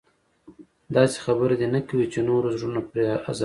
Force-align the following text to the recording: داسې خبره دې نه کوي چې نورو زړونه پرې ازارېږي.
داسې 0.95 1.17
خبره 1.25 1.53
دې 1.61 1.67
نه 1.75 1.81
کوي 1.87 2.05
چې 2.13 2.19
نورو 2.29 2.47
زړونه 2.57 2.81
پرې 2.89 3.05
ازارېږي. 3.27 3.39